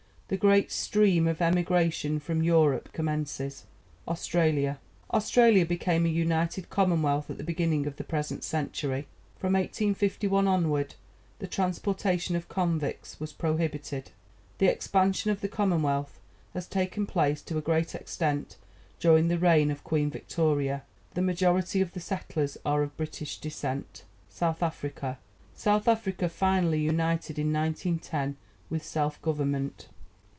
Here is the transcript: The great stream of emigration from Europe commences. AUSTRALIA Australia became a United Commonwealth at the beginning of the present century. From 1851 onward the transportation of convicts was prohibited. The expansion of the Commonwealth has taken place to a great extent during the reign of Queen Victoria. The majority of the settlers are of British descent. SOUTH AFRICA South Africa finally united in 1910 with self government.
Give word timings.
The 0.31 0.37
great 0.37 0.71
stream 0.71 1.27
of 1.27 1.41
emigration 1.41 2.17
from 2.17 2.41
Europe 2.41 2.93
commences. 2.93 3.65
AUSTRALIA 4.07 4.79
Australia 5.11 5.65
became 5.65 6.05
a 6.05 6.09
United 6.09 6.69
Commonwealth 6.69 7.29
at 7.29 7.37
the 7.37 7.43
beginning 7.43 7.85
of 7.85 7.97
the 7.97 8.05
present 8.05 8.45
century. 8.45 9.07
From 9.37 9.51
1851 9.55 10.47
onward 10.47 10.95
the 11.39 11.47
transportation 11.47 12.37
of 12.37 12.47
convicts 12.47 13.19
was 13.19 13.33
prohibited. 13.33 14.11
The 14.59 14.67
expansion 14.71 15.31
of 15.31 15.41
the 15.41 15.49
Commonwealth 15.49 16.17
has 16.53 16.65
taken 16.65 17.05
place 17.05 17.41
to 17.41 17.57
a 17.57 17.61
great 17.61 17.93
extent 17.93 18.55
during 19.01 19.27
the 19.27 19.37
reign 19.37 19.69
of 19.69 19.83
Queen 19.83 20.09
Victoria. 20.09 20.83
The 21.13 21.21
majority 21.21 21.81
of 21.81 21.91
the 21.91 21.99
settlers 21.99 22.57
are 22.65 22.83
of 22.83 22.95
British 22.95 23.37
descent. 23.37 24.05
SOUTH 24.29 24.63
AFRICA 24.63 25.17
South 25.57 25.89
Africa 25.89 26.29
finally 26.29 26.79
united 26.79 27.37
in 27.37 27.51
1910 27.51 28.37
with 28.69 28.81
self 28.85 29.21
government. 29.21 29.89